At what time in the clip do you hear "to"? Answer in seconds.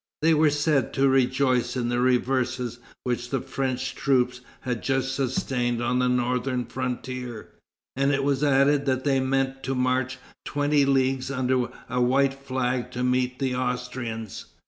0.93-1.07, 9.61-9.75, 12.93-13.03